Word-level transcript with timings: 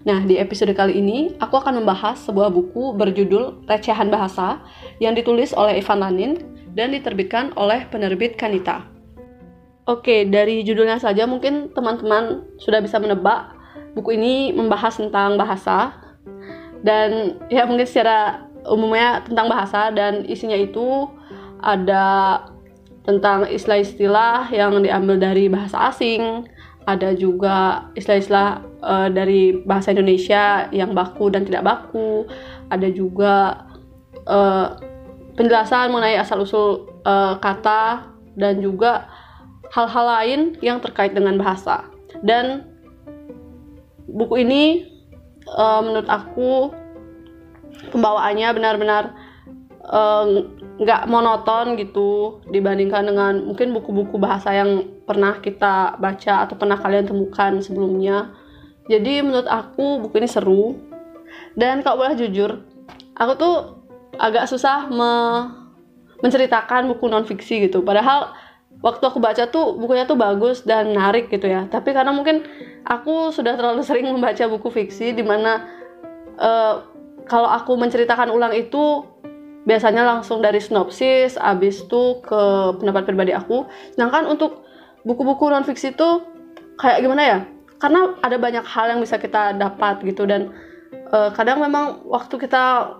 Nah, 0.00 0.24
di 0.24 0.40
episode 0.40 0.72
kali 0.72 0.96
ini, 0.96 1.36
aku 1.44 1.60
akan 1.60 1.84
membahas 1.84 2.16
sebuah 2.24 2.48
buku 2.48 2.96
berjudul 2.96 3.68
Recehan 3.68 4.08
Bahasa 4.08 4.64
yang 4.96 5.12
ditulis 5.12 5.52
oleh 5.52 5.76
Ivan 5.76 6.00
Lanin 6.00 6.32
dan 6.72 6.96
diterbitkan 6.96 7.52
oleh 7.60 7.84
penerbit 7.92 8.40
Kanita. 8.40 8.88
Oke, 9.84 10.24
dari 10.24 10.64
judulnya 10.64 10.96
saja 10.96 11.28
mungkin 11.28 11.74
teman-teman 11.76 12.48
sudah 12.56 12.80
bisa 12.80 12.96
menebak 12.96 13.52
buku 13.92 14.16
ini 14.16 14.54
membahas 14.54 14.96
tentang 14.96 15.34
bahasa 15.34 15.92
dan 16.80 17.36
ya 17.52 17.66
mungkin 17.66 17.84
secara 17.84 18.48
umumnya 18.64 19.20
tentang 19.26 19.50
bahasa 19.50 19.90
dan 19.92 20.24
isinya 20.24 20.56
itu 20.56 21.10
ada 21.60 22.38
tentang 23.04 23.48
istilah-istilah 23.48 24.52
yang 24.52 24.78
diambil 24.80 25.18
dari 25.18 25.50
bahasa 25.50 25.90
asing, 25.90 26.46
ada 26.90 27.14
juga 27.14 27.86
istilah-istilah 27.94 28.48
uh, 28.82 29.08
dari 29.14 29.62
bahasa 29.62 29.94
Indonesia 29.94 30.66
yang 30.74 30.90
baku 30.90 31.30
dan 31.30 31.46
tidak 31.46 31.62
baku. 31.62 32.26
Ada 32.66 32.90
juga 32.90 33.62
uh, 34.26 34.74
penjelasan 35.38 35.94
mengenai 35.94 36.18
asal 36.18 36.42
usul 36.42 36.90
uh, 37.06 37.38
kata 37.38 38.10
dan 38.34 38.58
juga 38.58 39.06
hal-hal 39.70 40.06
lain 40.18 40.40
yang 40.58 40.82
terkait 40.82 41.14
dengan 41.14 41.38
bahasa. 41.38 41.86
Dan 42.26 42.66
buku 44.10 44.42
ini 44.42 44.90
uh, 45.54 45.78
menurut 45.78 46.10
aku 46.10 46.74
pembawaannya 47.94 48.48
benar-benar 48.50 49.14
nggak 50.80 51.12
monoton 51.12 51.76
gitu 51.76 52.40
dibandingkan 52.48 53.04
dengan 53.04 53.44
mungkin 53.44 53.76
buku-buku 53.76 54.16
bahasa 54.16 54.56
yang 54.56 54.88
pernah 55.04 55.36
kita 55.44 56.00
baca 56.00 56.48
atau 56.48 56.56
pernah 56.56 56.80
kalian 56.80 57.04
temukan 57.04 57.60
sebelumnya. 57.60 58.32
Jadi 58.88 59.20
menurut 59.20 59.44
aku 59.44 60.00
buku 60.08 60.24
ini 60.24 60.28
seru. 60.28 60.80
Dan 61.52 61.84
kalau 61.84 62.00
boleh 62.00 62.16
jujur, 62.16 62.64
aku 63.12 63.32
tuh 63.36 63.56
agak 64.16 64.48
susah 64.48 64.88
me 64.88 65.12
menceritakan 66.24 66.88
buku 66.96 67.12
non 67.12 67.28
fiksi 67.28 67.68
gitu. 67.68 67.84
Padahal 67.84 68.32
waktu 68.80 69.04
aku 69.04 69.20
baca 69.20 69.52
tuh 69.52 69.76
bukunya 69.76 70.08
tuh 70.08 70.16
bagus 70.16 70.64
dan 70.64 70.96
menarik 70.96 71.28
gitu 71.28 71.44
ya. 71.44 71.68
Tapi 71.68 71.92
karena 71.92 72.16
mungkin 72.16 72.48
aku 72.88 73.36
sudah 73.36 73.52
terlalu 73.52 73.84
sering 73.88 74.08
membaca 74.08 74.48
buku 74.48 74.72
fiksi 74.72 75.12
di 75.12 75.20
mana 75.20 75.68
uh, 76.40 76.48
eh, 76.48 76.74
kalau 77.28 77.52
aku 77.52 77.76
menceritakan 77.76 78.32
ulang 78.32 78.56
itu 78.56 79.04
biasanya 79.68 80.02
langsung 80.06 80.40
dari 80.40 80.60
sinopsis, 80.60 81.36
abis 81.36 81.84
itu 81.84 82.24
ke 82.24 82.42
pendapat 82.80 83.04
pribadi 83.04 83.32
aku. 83.36 83.68
Sedangkan 83.92 84.28
untuk 84.28 84.64
buku-buku 85.04 85.48
non 85.48 85.64
fiksi 85.64 85.96
itu 85.96 86.08
kayak 86.80 87.04
gimana 87.04 87.22
ya 87.22 87.38
karena 87.80 88.20
ada 88.20 88.36
banyak 88.36 88.64
hal 88.64 88.92
yang 88.92 89.00
bisa 89.00 89.16
kita 89.16 89.56
dapat 89.56 90.04
gitu 90.04 90.28
dan 90.28 90.52
uh, 91.12 91.32
kadang 91.32 91.64
memang 91.64 92.04
waktu 92.04 92.36
kita 92.36 92.92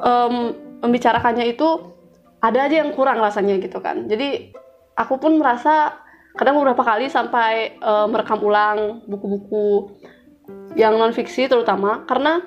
um, 0.00 0.56
membicarakannya 0.80 1.52
itu 1.52 1.92
ada 2.40 2.64
aja 2.64 2.80
yang 2.84 2.96
kurang 2.96 3.20
rasanya 3.20 3.60
gitu 3.60 3.78
kan 3.84 4.08
jadi 4.08 4.56
aku 4.96 5.20
pun 5.20 5.36
merasa 5.36 6.00
kadang 6.40 6.56
beberapa 6.56 6.80
kali 6.80 7.12
sampai 7.12 7.76
uh, 7.84 8.08
merekam 8.08 8.40
ulang 8.40 9.04
buku-buku 9.04 9.92
yang 10.78 10.96
non 10.96 11.12
fiksi 11.12 11.44
terutama 11.50 12.08
karena 12.08 12.40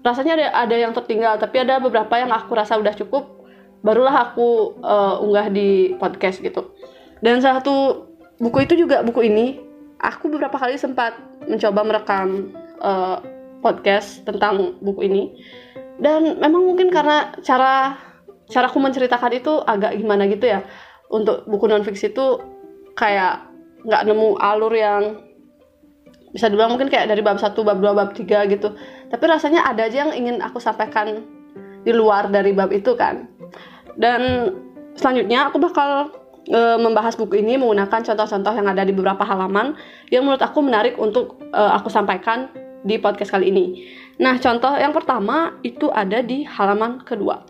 rasanya 0.00 0.32
ada 0.36 0.46
ada 0.68 0.76
yang 0.76 0.92
tertinggal 0.96 1.36
tapi 1.36 1.60
ada 1.60 1.76
beberapa 1.76 2.16
yang 2.16 2.32
aku 2.32 2.56
rasa 2.56 2.80
udah 2.80 2.96
cukup 2.96 3.40
barulah 3.80 4.32
aku 4.32 4.76
uh, 4.84 5.20
unggah 5.24 5.48
di 5.48 5.96
podcast 5.96 6.40
gitu. 6.40 6.72
Dan 7.20 7.40
satu 7.40 8.06
buku 8.40 8.64
itu 8.64 8.76
juga 8.76 9.04
buku 9.04 9.28
ini 9.28 9.60
aku 10.00 10.32
beberapa 10.32 10.56
kali 10.56 10.76
sempat 10.76 11.16
mencoba 11.48 11.80
merekam 11.84 12.52
uh, 12.80 13.20
podcast 13.60 14.24
tentang 14.24 14.76
buku 14.80 15.08
ini. 15.08 15.22
Dan 16.00 16.40
memang 16.40 16.64
mungkin 16.64 16.88
karena 16.88 17.36
cara 17.44 17.96
cara 18.48 18.66
aku 18.68 18.80
menceritakan 18.80 19.32
itu 19.36 19.52
agak 19.64 19.96
gimana 19.96 20.28
gitu 20.28 20.48
ya. 20.48 20.64
Untuk 21.10 21.44
buku 21.48 21.68
non 21.68 21.84
fiksi 21.84 22.12
itu 22.12 22.40
kayak 22.96 23.48
nggak 23.84 24.02
nemu 24.08 24.36
alur 24.40 24.72
yang 24.76 25.29
bisa 26.30 26.46
dibilang 26.46 26.74
mungkin 26.74 26.86
kayak 26.86 27.10
dari 27.10 27.22
bab 27.22 27.38
satu 27.42 27.66
bab 27.66 27.82
dua 27.82 27.94
bab 27.94 28.14
tiga 28.14 28.46
gitu 28.46 28.74
tapi 29.10 29.24
rasanya 29.26 29.66
ada 29.66 29.86
aja 29.86 30.06
yang 30.06 30.12
ingin 30.14 30.36
aku 30.38 30.62
sampaikan 30.62 31.26
di 31.82 31.92
luar 31.94 32.30
dari 32.30 32.54
bab 32.54 32.70
itu 32.70 32.94
kan 32.94 33.26
dan 33.98 34.52
selanjutnya 34.94 35.50
aku 35.50 35.58
bakal 35.58 36.14
e, 36.46 36.60
membahas 36.78 37.14
buku 37.18 37.42
ini 37.42 37.58
menggunakan 37.60 38.02
contoh-contoh 38.02 38.52
yang 38.54 38.68
ada 38.70 38.82
di 38.86 38.92
beberapa 38.94 39.22
halaman 39.26 39.76
yang 40.08 40.26
menurut 40.26 40.42
aku 40.42 40.62
menarik 40.64 40.96
untuk 40.96 41.38
e, 41.50 41.60
aku 41.60 41.92
sampaikan 41.92 42.50
di 42.80 42.96
podcast 42.96 43.36
kali 43.36 43.52
ini. 43.52 43.84
Nah, 44.20 44.40
contoh 44.40 44.72
yang 44.76 44.96
pertama 44.96 45.60
itu 45.60 45.92
ada 45.92 46.24
di 46.24 46.48
halaman 46.48 47.04
kedua. 47.04 47.44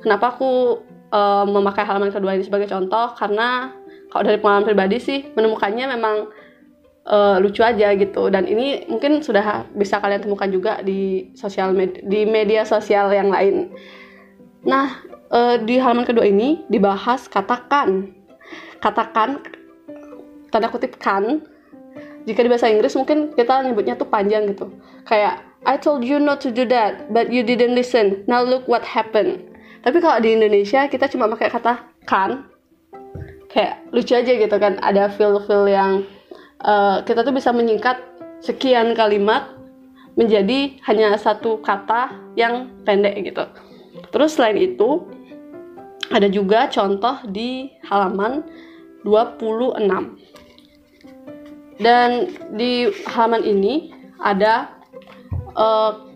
Kenapa 0.00 0.36
aku 0.36 0.80
e, 1.12 1.20
memakai 1.48 1.84
halaman 1.84 2.12
kedua 2.12 2.36
ini 2.36 2.44
sebagai 2.44 2.68
contoh? 2.68 3.12
Karena 3.16 3.72
kalau 4.12 4.24
dari 4.28 4.38
pengalaman 4.40 4.68
pribadi 4.68 4.96
sih 5.00 5.18
menemukannya 5.32 5.86
memang 5.96 6.16
e, 7.06 7.18
lucu 7.42 7.62
aja 7.62 7.94
gitu. 7.94 8.30
Dan 8.30 8.46
ini 8.46 8.86
mungkin 8.86 9.22
sudah 9.22 9.66
bisa 9.74 9.98
kalian 9.98 10.22
temukan 10.22 10.50
juga 10.50 10.72
di 10.82 11.30
sosial 11.34 11.74
med 11.74 12.02
di 12.06 12.26
media 12.26 12.62
sosial 12.62 13.10
yang 13.10 13.30
lain. 13.30 13.70
Nah, 14.62 15.02
e, 15.30 15.40
di 15.66 15.78
halaman 15.78 16.06
kedua 16.06 16.26
ini 16.26 16.62
dibahas 16.70 17.26
katakan. 17.26 18.14
Katakan 18.82 19.42
tanda 20.50 20.68
kutip 20.70 20.98
kan. 20.98 21.42
Jika 22.22 22.46
di 22.46 22.50
bahasa 22.50 22.70
Inggris 22.70 22.94
mungkin 22.94 23.34
kita 23.34 23.66
nyebutnya 23.66 23.98
tuh 23.98 24.06
panjang 24.06 24.46
gitu. 24.46 24.70
Kayak 25.06 25.42
I 25.66 25.78
told 25.78 26.02
you 26.02 26.18
not 26.18 26.42
to 26.42 26.54
do 26.54 26.66
that 26.70 27.10
but 27.10 27.30
you 27.34 27.42
didn't 27.42 27.74
listen. 27.74 28.22
Now 28.30 28.46
look 28.46 28.70
what 28.70 28.86
happened. 28.86 29.42
Tapi 29.82 29.98
kalau 29.98 30.22
di 30.22 30.38
Indonesia 30.38 30.86
kita 30.86 31.10
cuma 31.10 31.26
pakai 31.26 31.50
kata 31.50 31.82
kan. 32.06 32.46
Kayak 33.50 33.82
lucu 33.90 34.14
aja 34.14 34.32
gitu 34.38 34.56
kan. 34.62 34.78
Ada 34.78 35.10
feel-feel 35.10 35.66
yang 35.66 36.06
uh, 36.62 37.02
kita 37.06 37.26
tuh 37.26 37.34
bisa 37.34 37.50
menyingkat 37.54 38.00
sekian 38.42 38.94
kalimat 38.96 39.54
menjadi 40.18 40.76
hanya 40.88 41.14
satu 41.16 41.62
kata 41.62 42.14
yang 42.34 42.70
pendek 42.82 43.20
gitu 43.22 43.44
terus 44.10 44.36
selain 44.36 44.58
itu 44.58 45.06
ada 46.12 46.28
juga 46.28 46.68
contoh 46.68 47.24
di 47.32 47.72
halaman 47.88 48.44
26. 49.02 49.88
Dan 51.80 52.30
di 52.54 52.92
halaman 53.08 53.42
ini 53.42 53.90
ada 54.20 54.76
uh, 55.56 56.06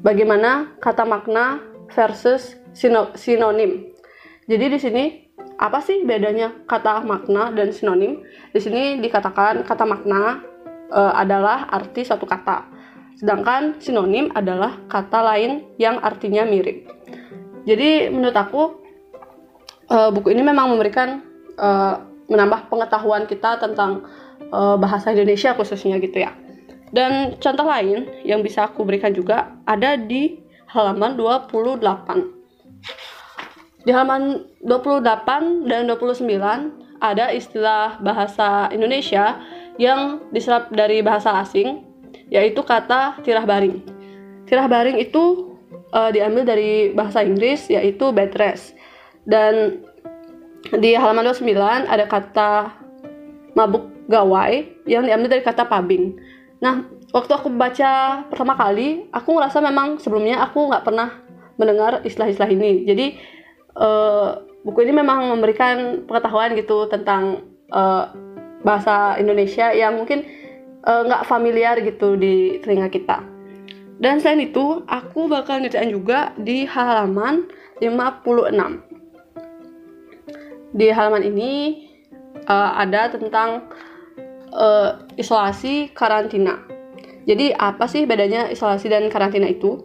bagaimana 0.00 0.78
kata 0.78 1.04
makna 1.04 1.60
versus 1.92 2.56
sino 2.72 3.12
sinonim. 3.18 3.92
Jadi 4.46 4.64
di 4.72 4.78
sini 4.78 5.04
apa 5.56 5.80
sih 5.80 6.04
bedanya 6.04 6.52
kata 6.68 7.00
makna 7.04 7.48
dan 7.52 7.72
sinonim? 7.72 8.20
Di 8.52 8.60
sini 8.60 9.00
dikatakan 9.00 9.64
kata 9.64 9.84
makna 9.88 10.44
uh, 10.92 11.12
adalah 11.16 11.68
arti 11.72 12.04
satu 12.04 12.28
kata. 12.28 12.68
Sedangkan 13.16 13.80
sinonim 13.80 14.28
adalah 14.36 14.76
kata 14.92 15.24
lain 15.24 15.64
yang 15.80 15.96
artinya 16.04 16.44
mirip. 16.44 16.84
Jadi 17.64 18.12
menurut 18.12 18.36
aku 18.36 18.62
uh, 19.88 20.12
buku 20.12 20.36
ini 20.36 20.44
memang 20.44 20.76
memberikan 20.76 21.24
uh, 21.56 22.04
menambah 22.28 22.68
pengetahuan 22.68 23.24
kita 23.24 23.56
tentang 23.56 24.04
uh, 24.52 24.76
bahasa 24.76 25.16
Indonesia 25.16 25.56
khususnya 25.56 25.96
gitu 26.04 26.20
ya. 26.20 26.36
Dan 26.92 27.40
contoh 27.40 27.66
lain 27.66 28.06
yang 28.28 28.44
bisa 28.44 28.68
aku 28.68 28.84
berikan 28.84 29.10
juga 29.16 29.56
ada 29.64 29.96
di 29.96 30.38
halaman 30.68 31.16
28. 31.16 32.35
Di 33.86 33.94
halaman 33.94 34.42
28 34.66 35.70
dan 35.70 35.86
29 35.86 36.26
ada 36.98 37.30
istilah 37.30 38.02
bahasa 38.02 38.66
Indonesia 38.74 39.38
yang 39.78 40.26
diserap 40.34 40.74
dari 40.74 41.06
bahasa 41.06 41.38
asing 41.38 41.86
yaitu 42.26 42.66
kata 42.66 43.22
tirah 43.22 43.46
baring. 43.46 43.78
Tirah 44.50 44.66
baring 44.66 44.98
itu 44.98 45.54
uh, 45.94 46.10
diambil 46.10 46.42
dari 46.42 46.90
bahasa 46.90 47.22
Inggris 47.22 47.70
yaitu 47.70 48.10
bed 48.10 48.34
rest. 48.34 48.74
Dan 49.22 49.86
di 50.74 50.98
halaman 50.98 51.30
29 51.30 51.86
ada 51.86 52.10
kata 52.10 52.74
mabuk 53.54 53.86
gawai 54.10 54.66
yang 54.90 55.06
diambil 55.06 55.38
dari 55.38 55.42
kata 55.46 55.62
pabing. 55.62 56.18
Nah, 56.58 56.82
waktu 57.14 57.32
aku 57.38 57.54
baca 57.54 58.26
pertama 58.26 58.58
kali, 58.58 59.06
aku 59.14 59.30
ngerasa 59.38 59.62
memang 59.62 60.02
sebelumnya 60.02 60.42
aku 60.42 60.66
nggak 60.74 60.82
pernah 60.82 61.22
mendengar 61.54 62.02
istilah-istilah 62.02 62.50
ini. 62.50 62.82
Jadi 62.82 63.35
uh, 63.76 64.40
buku 64.64 64.88
ini 64.88 64.96
memang 64.96 65.30
memberikan 65.30 66.08
pengetahuan 66.08 66.56
gitu 66.56 66.88
tentang 66.90 67.44
uh, 67.70 68.10
bahasa 68.66 69.20
Indonesia 69.20 69.70
yang 69.70 70.00
mungkin 70.00 70.26
nggak 70.86 71.22
uh, 71.22 71.28
familiar 71.28 71.78
gitu 71.82 72.18
di 72.18 72.58
telinga 72.62 72.90
kita. 72.90 73.36
Dan 73.96 74.20
selain 74.20 74.44
itu, 74.44 74.84
aku 74.84 75.24
bakal 75.24 75.64
nyeritain 75.64 75.88
juga 75.88 76.36
di 76.36 76.68
halaman 76.68 77.48
56. 77.80 80.76
Di 80.76 80.92
halaman 80.92 81.24
ini 81.24 81.52
uh, 82.44 82.76
ada 82.76 83.08
tentang 83.08 83.72
uh, 84.52 85.00
isolasi 85.16 85.96
karantina. 85.96 86.60
Jadi 87.24 87.56
apa 87.56 87.88
sih 87.88 88.04
bedanya 88.04 88.52
isolasi 88.52 88.92
dan 88.92 89.08
karantina 89.08 89.48
itu? 89.48 89.80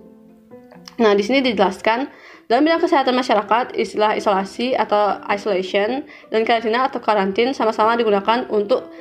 Nah, 1.00 1.16
di 1.16 1.24
sini 1.24 1.40
dijelaskan 1.42 2.12
dalam 2.52 2.68
bidang 2.68 2.84
kesehatan 2.84 3.16
masyarakat, 3.16 3.80
istilah 3.80 4.20
isolasi 4.20 4.76
atau 4.76 5.24
isolation 5.32 6.04
dan 6.36 6.44
karantina 6.44 6.92
atau 6.92 7.00
karantin 7.00 7.56
sama-sama 7.56 7.96
digunakan 7.96 8.44
untuk 8.52 8.92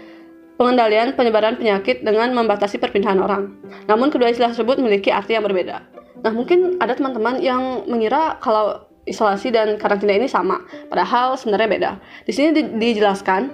pengendalian 0.54 1.18
penyebaran 1.18 1.58
penyakit 1.58 2.06
dengan 2.06 2.30
membatasi 2.30 2.78
perpindahan 2.78 3.18
orang. 3.18 3.58
Namun 3.90 4.14
kedua 4.14 4.30
istilah 4.30 4.54
tersebut 4.54 4.78
memiliki 4.78 5.10
arti 5.10 5.34
yang 5.34 5.42
berbeda. 5.42 5.82
Nah, 6.22 6.30
mungkin 6.30 6.78
ada 6.78 6.94
teman-teman 6.94 7.42
yang 7.42 7.90
mengira 7.90 8.38
kalau 8.38 8.86
isolasi 9.10 9.50
dan 9.50 9.74
karantina 9.82 10.14
ini 10.14 10.30
sama, 10.30 10.62
padahal 10.86 11.34
sebenarnya 11.34 11.66
beda. 11.66 11.90
Di 12.22 12.30
sini 12.30 12.54
di, 12.54 12.62
dijelaskan 12.78 13.50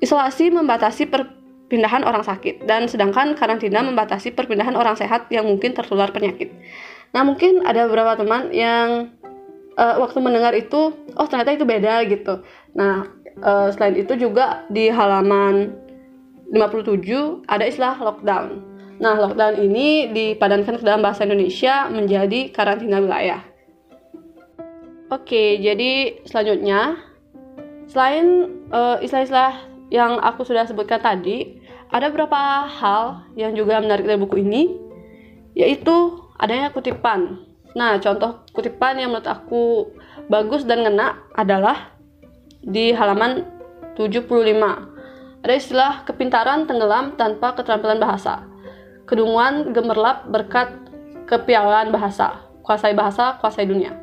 isolasi 0.00 0.48
membatasi 0.56 1.04
perpindahan 1.12 2.00
orang 2.00 2.24
sakit 2.24 2.64
dan 2.64 2.88
sedangkan 2.88 3.36
karantina 3.36 3.84
membatasi 3.84 4.32
perpindahan 4.32 4.72
orang 4.72 4.96
sehat 4.96 5.28
yang 5.28 5.44
mungkin 5.44 5.76
tertular 5.76 6.08
penyakit. 6.16 6.48
Nah, 7.14 7.22
mungkin 7.22 7.62
ada 7.62 7.86
beberapa 7.86 8.18
teman 8.18 8.50
yang 8.50 9.14
uh, 9.78 9.96
waktu 10.02 10.18
mendengar 10.18 10.52
itu, 10.56 10.92
oh 11.14 11.26
ternyata 11.28 11.54
itu 11.54 11.66
beda 11.68 12.02
gitu. 12.08 12.42
Nah, 12.74 13.06
uh, 13.44 13.68
selain 13.72 13.96
itu 14.00 14.16
juga 14.16 14.64
di 14.72 14.88
halaman 14.88 15.76
57 16.52 17.46
ada 17.50 17.64
istilah 17.66 17.98
lockdown. 17.98 18.62
Nah, 18.96 19.14
lockdown 19.20 19.60
ini 19.60 20.08
dipadankan 20.12 20.80
ke 20.80 20.84
dalam 20.84 21.04
bahasa 21.04 21.28
Indonesia 21.28 21.90
menjadi 21.92 22.48
karantina 22.54 23.02
wilayah. 23.02 23.44
Oke, 25.06 25.62
jadi 25.62 26.18
selanjutnya 26.26 26.98
selain 27.86 28.50
uh, 28.74 28.98
istilah-istilah 28.98 29.70
yang 29.94 30.18
aku 30.18 30.42
sudah 30.42 30.66
sebutkan 30.66 30.98
tadi, 30.98 31.62
ada 31.94 32.10
beberapa 32.10 32.66
hal 32.66 33.22
yang 33.38 33.54
juga 33.54 33.78
menarik 33.78 34.02
dari 34.02 34.18
buku 34.18 34.42
ini, 34.42 34.74
yaitu 35.54 36.25
adanya 36.40 36.72
kutipan. 36.72 37.42
Nah, 37.76 38.00
contoh 38.00 38.44
kutipan 38.56 38.96
yang 38.96 39.12
menurut 39.12 39.28
aku 39.28 39.92
bagus 40.32 40.64
dan 40.64 40.84
ngena 40.84 41.20
adalah 41.36 41.92
di 42.64 42.90
halaman 42.96 43.44
75 43.94 44.96
ada 45.46 45.54
istilah 45.54 46.02
kepintaran 46.02 46.66
tenggelam 46.66 47.14
tanpa 47.14 47.54
keterampilan 47.54 48.02
bahasa. 48.02 48.42
Kedunguan 49.06 49.70
gemerlap 49.70 50.26
berkat 50.26 50.74
kepiawaian 51.30 51.94
bahasa. 51.94 52.42
Kuasai 52.66 52.98
bahasa, 52.98 53.38
kuasai 53.38 53.62
dunia. 53.62 53.94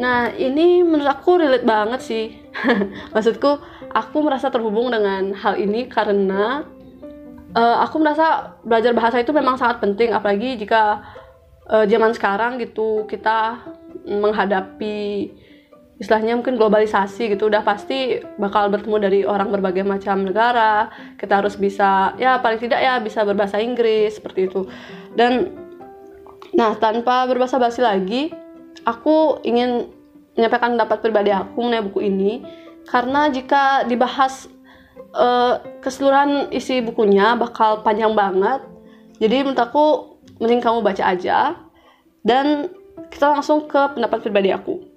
Nah, 0.00 0.32
ini 0.32 0.80
menurut 0.80 1.12
aku 1.12 1.44
relate 1.44 1.68
banget 1.68 2.00
sih. 2.00 2.40
Maksudku, 3.12 3.60
aku 3.92 4.16
merasa 4.24 4.48
terhubung 4.48 4.88
dengan 4.88 5.36
hal 5.36 5.60
ini 5.60 5.92
karena 5.92 6.64
uh, 7.52 7.76
aku 7.84 8.00
merasa 8.00 8.56
belajar 8.64 8.96
bahasa 8.96 9.20
itu 9.20 9.36
memang 9.36 9.60
sangat 9.60 9.84
penting, 9.84 10.16
apalagi 10.16 10.56
jika 10.56 11.04
uh, 11.70 11.84
zaman 11.86 12.14
sekarang 12.14 12.58
gitu 12.62 13.06
kita 13.10 13.62
menghadapi 14.06 15.30
istilahnya 15.96 16.36
mungkin 16.36 16.60
globalisasi 16.60 17.32
gitu 17.32 17.48
udah 17.48 17.64
pasti 17.64 18.20
bakal 18.36 18.68
bertemu 18.68 18.96
dari 19.00 19.20
orang 19.24 19.48
berbagai 19.48 19.82
macam 19.82 20.28
negara. 20.28 20.92
Kita 21.16 21.40
harus 21.40 21.56
bisa 21.56 22.12
ya 22.20 22.36
paling 22.40 22.60
tidak 22.60 22.80
ya 22.84 23.00
bisa 23.00 23.24
berbahasa 23.24 23.58
Inggris 23.58 24.20
seperti 24.20 24.52
itu. 24.52 24.68
Dan 25.16 25.56
nah 26.52 26.76
tanpa 26.76 27.24
berbahasa 27.24 27.56
basi 27.56 27.80
lagi 27.80 28.32
aku 28.84 29.40
ingin 29.44 29.88
menyampaikan 30.36 30.76
pendapat 30.76 30.98
pribadi 31.00 31.32
aku 31.32 31.64
mengenai 31.64 31.84
buku 31.88 32.00
ini. 32.04 32.32
Karena 32.86 33.32
jika 33.32 33.88
dibahas 33.88 34.46
uh, 35.16 35.64
keseluruhan 35.80 36.52
isi 36.52 36.84
bukunya 36.84 37.34
bakal 37.40 37.80
panjang 37.80 38.12
banget. 38.12 38.60
Jadi 39.16 39.48
menurut 39.48 39.60
aku 39.64 40.15
mending 40.38 40.60
kamu 40.60 40.84
baca 40.84 41.04
aja 41.04 41.56
dan 42.26 42.68
kita 43.12 43.32
langsung 43.32 43.68
ke 43.70 43.80
pendapat 43.94 44.24
pribadi 44.24 44.50
aku 44.50 44.96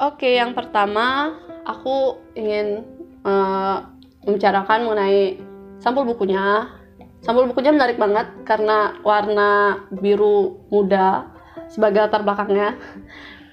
Oke, 0.00 0.40
yang 0.40 0.56
pertama 0.56 1.36
aku 1.68 2.16
ingin 2.32 2.88
uh, 3.20 3.84
membicarakan 4.24 4.88
mengenai 4.88 5.36
sampul 5.76 6.08
bukunya. 6.08 6.72
Sampul 7.20 7.44
bukunya 7.44 7.68
menarik 7.68 8.00
banget 8.00 8.32
karena 8.48 8.96
warna 9.04 9.84
biru 9.92 10.64
muda 10.72 11.28
sebagai 11.68 12.00
latar 12.00 12.24
belakangnya. 12.24 12.80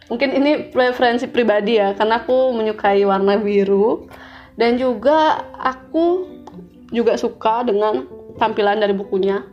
Mungkin 0.07 0.39
ini 0.39 0.71
preferensi 0.71 1.27
pribadi 1.27 1.83
ya, 1.83 1.91
karena 1.99 2.23
aku 2.23 2.55
menyukai 2.55 3.03
warna 3.03 3.35
biru 3.35 4.07
dan 4.55 4.79
juga 4.79 5.51
aku 5.59 6.31
juga 6.95 7.19
suka 7.19 7.67
dengan 7.67 8.07
tampilan 8.39 8.79
dari 8.79 8.95
bukunya. 8.95 9.43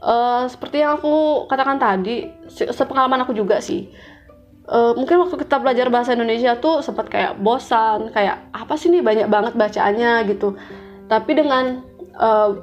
Uh, 0.00 0.48
seperti 0.48 0.80
yang 0.80 0.96
aku 0.96 1.44
katakan 1.44 1.76
tadi, 1.76 2.32
sepengalaman 2.48 3.20
aku 3.28 3.36
juga 3.36 3.60
sih. 3.60 3.92
Uh, 4.64 4.96
mungkin 4.96 5.20
waktu 5.20 5.36
kita 5.44 5.60
belajar 5.60 5.92
bahasa 5.92 6.16
Indonesia 6.16 6.56
tuh 6.56 6.80
sempat 6.80 7.10
kayak 7.10 7.42
bosan 7.42 8.08
kayak 8.14 8.48
apa 8.54 8.78
sih 8.80 8.88
nih 8.88 9.04
banyak 9.04 9.28
banget 9.28 9.52
bacaannya? 9.60 10.24
gitu. 10.32 10.56
Tapi 11.04 11.30
dengan 11.36 11.84
uh, 12.16 12.56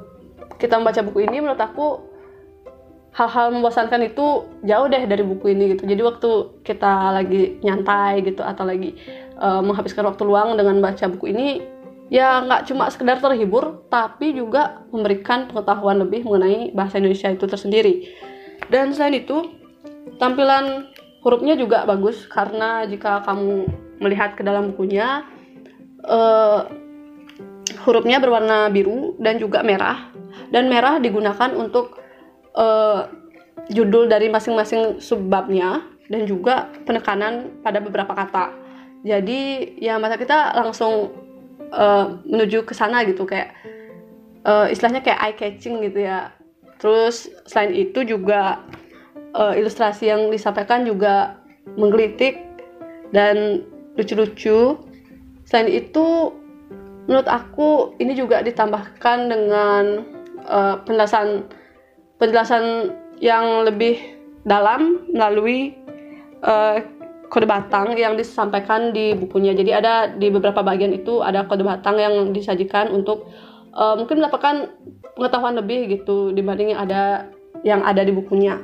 kita 0.58 0.82
membaca 0.82 0.98
buku 1.06 1.30
ini 1.30 1.38
menurut 1.38 1.62
aku 1.62 2.08
hal-hal 3.14 3.50
membosankan 3.50 4.14
itu 4.14 4.46
jauh 4.62 4.86
deh 4.86 5.02
dari 5.06 5.22
buku 5.26 5.50
ini 5.54 5.74
gitu. 5.74 5.86
Jadi 5.90 6.02
waktu 6.06 6.30
kita 6.62 7.18
lagi 7.18 7.58
nyantai 7.66 8.22
gitu 8.22 8.46
atau 8.46 8.62
lagi 8.62 8.94
uh, 9.38 9.58
menghabiskan 9.58 10.06
waktu 10.06 10.22
luang 10.22 10.54
dengan 10.54 10.78
baca 10.78 11.06
buku 11.10 11.34
ini 11.34 11.62
ya 12.08 12.40
nggak 12.44 12.72
cuma 12.72 12.88
sekedar 12.88 13.20
terhibur 13.20 13.84
tapi 13.92 14.32
juga 14.32 14.84
memberikan 14.88 15.48
pengetahuan 15.48 16.00
lebih 16.00 16.24
mengenai 16.24 16.72
bahasa 16.72 17.00
Indonesia 17.00 17.28
itu 17.28 17.44
tersendiri. 17.44 17.94
Dan 18.72 18.92
selain 18.92 19.20
itu 19.20 19.54
tampilan 20.16 20.88
hurufnya 21.22 21.54
juga 21.54 21.84
bagus 21.84 22.24
karena 22.26 22.84
jika 22.88 23.22
kamu 23.24 23.68
melihat 24.00 24.34
ke 24.34 24.42
dalam 24.42 24.72
bukunya 24.72 25.24
uh, 26.08 26.66
hurufnya 27.84 28.18
berwarna 28.18 28.72
biru 28.72 29.14
dan 29.20 29.36
juga 29.36 29.60
merah. 29.60 30.10
Dan 30.48 30.72
merah 30.72 30.96
digunakan 30.96 31.52
untuk 31.52 32.00
uh, 32.56 33.04
judul 33.68 34.08
dari 34.08 34.32
masing-masing 34.32 34.96
subbabnya 34.96 35.84
dan 36.08 36.24
juga 36.24 36.72
penekanan 36.88 37.60
pada 37.60 37.84
beberapa 37.84 38.16
kata. 38.16 38.56
Jadi 39.04 39.74
ya 39.78 40.00
mata 40.00 40.16
kita 40.16 40.56
langsung 40.56 41.27
uh, 41.78 42.18
menuju 42.26 42.66
ke 42.66 42.74
sana 42.74 43.06
gitu 43.06 43.22
kayak 43.22 43.54
uh, 44.42 44.66
istilahnya 44.66 45.00
kayak 45.06 45.20
eye 45.22 45.36
catching 45.38 45.78
gitu 45.86 46.02
ya 46.02 46.34
terus 46.82 47.30
selain 47.46 47.74
itu 47.74 48.02
juga 48.02 48.66
uh, 49.34 49.54
ilustrasi 49.54 50.10
yang 50.10 50.30
disampaikan 50.30 50.82
juga 50.86 51.38
menggelitik 51.76 52.40
dan 53.12 53.66
lucu-lucu. 53.98 54.78
Selain 55.48 55.68
itu, 55.68 56.32
menurut 57.08 57.28
aku 57.28 57.96
ini 57.98 58.14
juga 58.14 58.40
ditambahkan 58.44 59.18
dengan 59.28 59.84
uh, 60.44 60.76
penjelasan 60.84 61.48
penjelasan 62.20 62.94
yang 63.18 63.66
lebih 63.66 63.98
dalam 64.46 65.02
melalui 65.10 65.74
uh, 66.44 66.82
kode 67.28 67.44
batang 67.44 67.94
yang 67.94 68.16
disampaikan 68.16 68.92
di 68.92 69.12
bukunya. 69.14 69.52
Jadi 69.52 69.70
ada 69.70 70.08
di 70.08 70.32
beberapa 70.32 70.64
bagian 70.64 70.92
itu 70.92 71.20
ada 71.20 71.44
kode 71.44 71.64
batang 71.64 72.00
yang 72.00 72.14
disajikan 72.32 72.90
untuk 72.92 73.28
uh, 73.76 73.94
mungkin 73.94 74.20
mendapatkan 74.24 74.72
pengetahuan 75.14 75.56
lebih 75.56 75.92
gitu 76.00 76.32
dibanding 76.32 76.74
yang 76.74 76.80
ada 76.82 77.02
yang 77.62 77.80
ada 77.84 78.02
di 78.02 78.12
bukunya. 78.12 78.58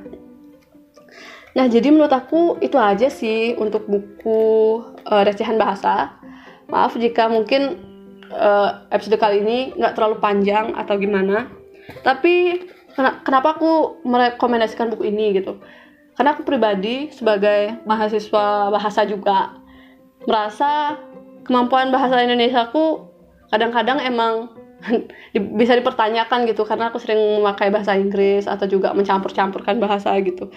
Nah, 1.54 1.70
jadi 1.70 1.86
menurut 1.94 2.10
aku 2.10 2.58
itu 2.58 2.74
aja 2.74 3.06
sih 3.06 3.54
untuk 3.54 3.86
buku 3.86 4.82
uh, 5.06 5.22
recehan 5.22 5.54
bahasa. 5.54 6.18
Maaf 6.66 6.98
jika 6.98 7.30
mungkin 7.30 7.78
uh, 8.34 8.90
episode 8.90 9.22
kali 9.22 9.44
ini 9.44 9.58
nggak 9.78 9.94
terlalu 9.94 10.18
panjang 10.18 10.74
atau 10.74 10.98
gimana. 10.98 11.46
Tapi 12.02 12.64
kenapa 12.96 13.54
aku 13.54 14.02
merekomendasikan 14.02 14.90
buku 14.90 15.14
ini 15.14 15.38
gitu? 15.38 15.62
Karena 16.14 16.30
aku 16.34 16.46
pribadi 16.46 17.10
sebagai 17.10 17.82
mahasiswa 17.82 18.70
bahasa 18.70 19.02
juga 19.02 19.58
merasa 20.24 20.96
kemampuan 21.44 21.90
bahasa 21.92 22.16
Indonesia 22.22 22.70
aku 22.70 23.10
kadang-kadang 23.52 24.00
emang 24.00 24.50
bisa 25.60 25.74
dipertanyakan 25.76 26.48
gitu 26.48 26.62
karena 26.64 26.88
aku 26.88 27.02
sering 27.02 27.18
memakai 27.40 27.68
bahasa 27.68 27.96
Inggris 27.98 28.46
atau 28.46 28.64
juga 28.68 28.92
mencampur-campurkan 28.94 29.80
bahasa 29.82 30.14
gitu. 30.22 30.48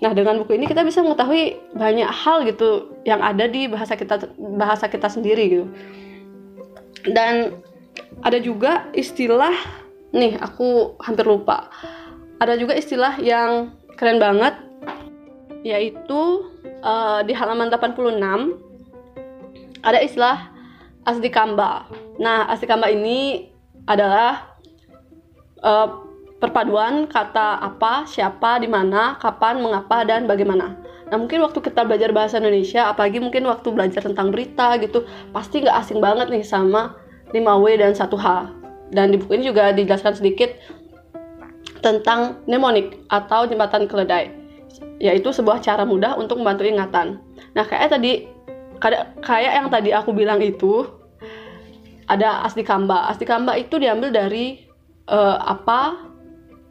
Nah, 0.00 0.16
dengan 0.16 0.40
buku 0.40 0.56
ini 0.56 0.64
kita 0.64 0.80
bisa 0.80 1.04
mengetahui 1.04 1.60
banyak 1.76 2.08
hal 2.08 2.48
gitu 2.48 2.88
yang 3.04 3.20
ada 3.20 3.44
di 3.44 3.68
bahasa 3.68 4.00
kita 4.00 4.32
bahasa 4.56 4.88
kita 4.88 5.12
sendiri 5.12 5.44
gitu. 5.52 5.66
Dan 7.04 7.60
ada 8.24 8.40
juga 8.40 8.88
istilah 8.96 9.52
nih 10.16 10.40
aku 10.40 10.96
hampir 11.04 11.28
lupa. 11.28 11.68
Ada 12.40 12.56
juga 12.56 12.72
istilah 12.72 13.20
yang 13.20 13.76
keren 14.00 14.16
banget 14.16 14.56
yaitu 15.60 16.50
uh, 16.80 17.20
di 17.24 17.36
halaman 17.36 17.68
86 17.68 18.16
ada 19.80 19.98
istilah 20.00 20.52
asdikamba. 21.04 21.88
Nah, 22.20 22.48
asdikamba 22.52 22.92
ini 22.92 23.48
adalah 23.88 24.56
uh, 25.64 26.04
perpaduan 26.40 27.08
kata 27.08 27.60
apa, 27.60 28.08
siapa, 28.08 28.60
di 28.60 28.68
mana, 28.68 29.16
kapan, 29.20 29.60
mengapa, 29.60 30.04
dan 30.04 30.24
bagaimana. 30.24 30.76
Nah, 31.10 31.16
mungkin 31.18 31.42
waktu 31.44 31.60
kita 31.60 31.84
belajar 31.84 32.14
bahasa 32.14 32.38
Indonesia, 32.38 32.88
apalagi 32.88 33.18
mungkin 33.18 33.44
waktu 33.48 33.68
belajar 33.72 34.00
tentang 34.04 34.30
berita 34.30 34.78
gitu, 34.80 35.04
pasti 35.34 35.60
nggak 35.60 35.76
asing 35.76 35.98
banget 35.98 36.30
nih 36.30 36.44
sama 36.44 36.96
5W 37.34 37.66
dan 37.76 37.92
1H. 37.92 38.26
Dan 38.90 39.14
di 39.14 39.16
buku 39.18 39.38
ini 39.38 39.44
juga 39.50 39.70
dijelaskan 39.74 40.18
sedikit 40.18 40.50
tentang 41.80 42.44
mnemonik 42.44 43.00
atau 43.08 43.48
jembatan 43.48 43.88
keledai, 43.88 44.39
yaitu 45.00 45.32
sebuah 45.32 45.64
cara 45.64 45.82
mudah 45.88 46.16
untuk 46.16 46.38
membantu 46.40 46.64
ingatan. 46.68 47.20
Nah, 47.56 47.64
kayak 47.64 47.96
tadi 47.96 48.28
kayak 49.20 49.52
yang 49.60 49.68
tadi 49.68 49.90
aku 49.92 50.12
bilang 50.16 50.40
itu 50.40 50.86
ada 52.10 52.42
asli 52.42 52.66
kamba. 52.66 53.06
Asli 53.08 53.24
kamba 53.28 53.54
itu 53.54 53.78
diambil 53.78 54.10
dari 54.10 54.60
uh, 55.06 55.38
apa, 55.40 56.10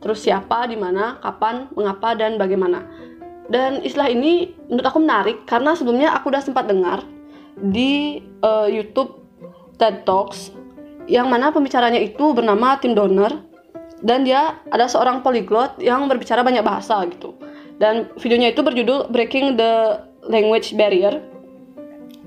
terus 0.04 0.24
siapa, 0.26 0.68
di 0.68 0.76
mana, 0.76 1.18
kapan, 1.24 1.72
mengapa 1.74 2.18
dan 2.18 2.36
bagaimana. 2.36 2.84
Dan 3.50 3.82
istilah 3.82 4.14
ini 4.14 4.54
menurut 4.70 4.86
aku 4.86 5.00
menarik 5.02 5.38
karena 5.50 5.74
sebelumnya 5.74 6.14
aku 6.14 6.30
udah 6.30 6.44
sempat 6.44 6.70
dengar 6.70 7.02
di 7.58 8.22
uh, 8.46 8.70
YouTube 8.70 9.26
TED 9.82 10.06
Talks 10.06 10.54
yang 11.10 11.26
mana 11.34 11.50
pembicaranya 11.50 11.98
itu 11.98 12.38
bernama 12.38 12.78
Tim 12.78 12.94
Donner 12.94 13.42
dan 14.06 14.22
dia 14.24 14.62
ada 14.70 14.86
seorang 14.86 15.26
polyglot 15.26 15.82
yang 15.82 16.06
berbicara 16.06 16.46
banyak 16.46 16.62
bahasa 16.62 17.02
gitu. 17.10 17.34
Dan 17.80 18.12
videonya 18.20 18.52
itu 18.52 18.60
berjudul 18.60 19.08
Breaking 19.08 19.56
the 19.56 20.04
Language 20.28 20.76
Barrier. 20.76 21.24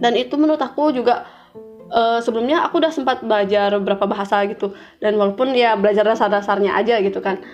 Dan 0.00 0.16
itu 0.16 0.34
menurut 0.40 0.58
aku 0.58 0.96
juga 0.96 1.28
uh, 1.92 2.18
sebelumnya 2.24 2.64
aku 2.64 2.80
udah 2.80 2.90
sempat 2.90 3.20
belajar 3.20 3.76
beberapa 3.76 4.08
bahasa 4.08 4.42
gitu. 4.48 4.72
Dan 4.98 5.20
walaupun 5.20 5.52
ya 5.52 5.76
belajar 5.76 6.08
dasar-dasarnya 6.08 6.72
aja 6.72 6.98
gitu 7.04 7.20
kan. 7.20 7.44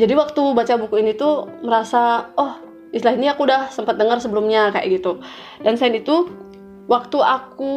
Jadi 0.00 0.16
waktu 0.16 0.40
baca 0.56 0.74
buku 0.80 1.04
ini 1.04 1.12
tuh 1.12 1.44
merasa 1.60 2.32
oh 2.40 2.56
istilah 2.90 3.14
ini 3.14 3.28
aku 3.28 3.44
udah 3.44 3.68
sempat 3.68 4.00
dengar 4.00 4.16
sebelumnya 4.16 4.72
kayak 4.72 4.98
gitu. 4.98 5.20
Dan 5.60 5.76
selain 5.76 6.00
itu 6.00 6.24
waktu 6.88 7.20
aku 7.20 7.72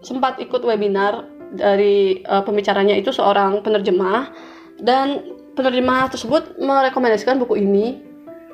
sempat 0.00 0.40
ikut 0.40 0.64
webinar 0.64 1.28
dari 1.52 2.24
uh, 2.24 2.40
pembicaranya 2.40 2.96
itu 2.96 3.12
seorang 3.12 3.60
penerjemah. 3.60 4.32
Dan 4.80 5.36
penerjemah 5.52 6.08
tersebut 6.08 6.56
merekomendasikan 6.56 7.36
buku 7.36 7.60
ini 7.60 8.07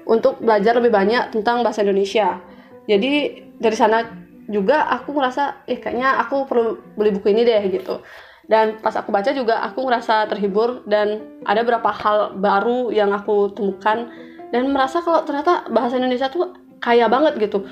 untuk 0.04 0.40
belajar 0.40 0.76
lebih 0.76 0.92
banyak 0.92 1.32
tentang 1.32 1.64
bahasa 1.64 1.80
Indonesia. 1.84 2.40
Jadi 2.84 3.44
dari 3.56 3.76
sana 3.76 4.04
juga 4.48 4.84
aku 4.92 5.16
ngerasa 5.16 5.64
eh 5.64 5.80
kayaknya 5.80 6.20
aku 6.20 6.44
perlu 6.44 6.76
beli 6.96 7.10
buku 7.16 7.32
ini 7.32 7.42
deh 7.44 7.62
gitu. 7.72 8.04
Dan 8.44 8.76
pas 8.84 8.92
aku 8.92 9.08
baca 9.08 9.32
juga 9.32 9.64
aku 9.64 9.88
ngerasa 9.88 10.28
terhibur 10.28 10.84
dan 10.84 11.40
ada 11.48 11.64
beberapa 11.64 11.88
hal 11.88 12.36
baru 12.36 12.92
yang 12.92 13.08
aku 13.16 13.56
temukan 13.56 14.12
dan 14.52 14.62
merasa 14.68 15.00
kalau 15.00 15.24
ternyata 15.24 15.64
bahasa 15.72 15.96
Indonesia 15.96 16.28
tuh 16.28 16.52
kaya 16.84 17.08
banget 17.08 17.40
gitu. 17.40 17.64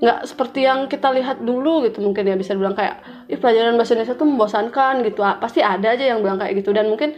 Nggak 0.00 0.24
seperti 0.24 0.64
yang 0.64 0.88
kita 0.88 1.12
lihat 1.12 1.44
dulu 1.44 1.84
gitu 1.84 2.00
mungkin 2.00 2.24
ya 2.24 2.40
bisa 2.40 2.56
dibilang 2.56 2.72
kayak 2.72 3.04
Ih, 3.28 3.36
pelajaran 3.36 3.76
bahasa 3.76 3.92
Indonesia 3.92 4.16
tuh 4.16 4.28
membosankan 4.28 4.94
gitu. 5.04 5.20
Pasti 5.20 5.60
ada 5.60 5.92
aja 5.92 6.04
yang 6.08 6.24
bilang 6.24 6.40
kayak 6.40 6.56
gitu 6.64 6.72
dan 6.72 6.88
mungkin 6.88 7.12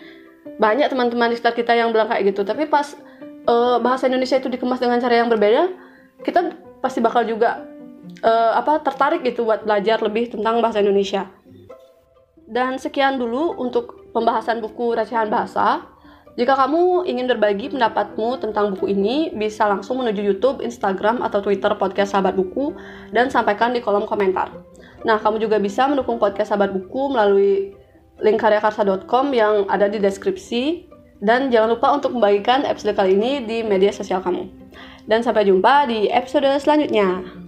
banyak 0.59 0.91
teman-teman 0.91 1.31
di 1.31 1.39
sekitar 1.39 1.55
kita 1.55 1.73
yang 1.79 1.95
bilang 1.95 2.11
kayak 2.11 2.35
gitu. 2.35 2.43
Tapi 2.43 2.67
pas 2.67 2.99
uh, 3.47 3.79
bahasa 3.81 4.11
Indonesia 4.11 4.37
itu 4.37 4.51
dikemas 4.51 4.83
dengan 4.83 4.99
cara 5.01 5.23
yang 5.23 5.31
berbeda 5.31 5.87
kita 6.23 6.55
pasti 6.83 7.03
bakal 7.03 7.27
juga 7.27 7.67
uh, 8.23 8.53
apa 8.57 8.81
tertarik 8.81 9.27
gitu 9.27 9.45
buat 9.45 9.67
belajar 9.67 10.01
lebih 10.01 10.33
tentang 10.33 10.63
bahasa 10.63 10.81
Indonesia. 10.81 11.29
Dan 12.47 12.79
sekian 12.79 13.19
dulu 13.19 13.59
untuk 13.59 14.07
pembahasan 14.15 14.63
buku 14.63 14.95
recehan 14.95 15.27
bahasa. 15.29 15.83
Jika 16.37 16.53
kamu 16.53 17.09
ingin 17.09 17.27
berbagi 17.33 17.73
pendapatmu 17.73 18.39
tentang 18.45 18.77
buku 18.77 18.93
ini, 18.93 19.33
bisa 19.33 19.65
langsung 19.65 20.05
menuju 20.05 20.21
YouTube, 20.21 20.61
Instagram, 20.61 21.25
atau 21.25 21.41
Twitter 21.41 21.73
podcast 21.81 22.13
Sahabat 22.13 22.37
Buku 22.37 22.77
dan 23.09 23.33
sampaikan 23.33 23.73
di 23.73 23.81
kolom 23.81 24.05
komentar. 24.05 24.53
Nah, 25.09 25.17
kamu 25.17 25.41
juga 25.41 25.57
bisa 25.57 25.89
mendukung 25.89 26.21
podcast 26.21 26.53
Sahabat 26.53 26.77
Buku 26.77 27.09
melalui 27.09 27.73
link 28.21 28.37
karyakarsa.com 28.37 29.33
yang 29.33 29.65
ada 29.73 29.89
di 29.89 29.97
deskripsi 29.97 30.93
dan 31.23 31.49
jangan 31.49 31.77
lupa 31.77 31.97
untuk 31.97 32.13
membagikan 32.13 32.67
episode 32.69 32.93
kali 32.93 33.17
ini 33.17 33.45
di 33.45 33.65
media 33.65 33.93
sosial 33.93 34.21
kamu. 34.21 34.49
Dan 35.07 35.23
sampai 35.23 35.47
jumpa 35.47 35.87
di 35.87 36.11
episode 36.11 36.51
selanjutnya. 36.59 37.46